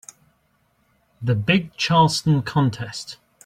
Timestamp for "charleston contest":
1.77-3.17